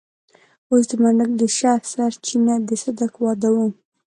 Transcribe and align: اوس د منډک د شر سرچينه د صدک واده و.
اوس 0.69 0.83
د 0.89 0.93
منډک 1.01 1.31
د 1.37 1.41
شر 1.57 1.79
سرچينه 1.93 2.53
د 2.67 2.69
صدک 2.83 3.13
واده 3.23 3.49
و. 3.53 3.57